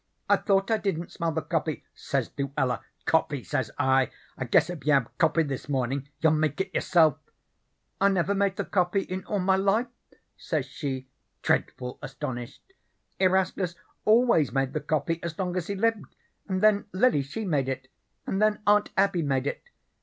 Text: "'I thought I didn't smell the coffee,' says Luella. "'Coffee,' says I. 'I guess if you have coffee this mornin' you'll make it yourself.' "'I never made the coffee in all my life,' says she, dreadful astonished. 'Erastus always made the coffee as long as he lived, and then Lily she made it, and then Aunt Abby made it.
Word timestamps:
"'I 0.31 0.37
thought 0.37 0.71
I 0.71 0.77
didn't 0.77 1.11
smell 1.11 1.31
the 1.31 1.43
coffee,' 1.43 1.83
says 1.93 2.31
Luella. 2.35 2.83
"'Coffee,' 3.05 3.43
says 3.43 3.69
I. 3.77 4.09
'I 4.35 4.45
guess 4.45 4.71
if 4.71 4.83
you 4.83 4.93
have 4.93 5.15
coffee 5.19 5.43
this 5.43 5.69
mornin' 5.69 6.09
you'll 6.21 6.31
make 6.33 6.59
it 6.59 6.73
yourself.' 6.73 7.19
"'I 8.01 8.07
never 8.09 8.33
made 8.33 8.55
the 8.55 8.65
coffee 8.65 9.03
in 9.03 9.23
all 9.25 9.37
my 9.37 9.57
life,' 9.57 9.93
says 10.35 10.65
she, 10.65 11.07
dreadful 11.43 11.99
astonished. 12.01 12.73
'Erastus 13.19 13.75
always 14.03 14.51
made 14.51 14.73
the 14.73 14.81
coffee 14.81 15.19
as 15.21 15.37
long 15.37 15.55
as 15.55 15.67
he 15.67 15.75
lived, 15.75 16.15
and 16.47 16.63
then 16.63 16.85
Lily 16.93 17.21
she 17.21 17.45
made 17.45 17.69
it, 17.69 17.87
and 18.25 18.41
then 18.41 18.59
Aunt 18.65 18.89
Abby 18.97 19.21
made 19.21 19.45
it. 19.45 19.61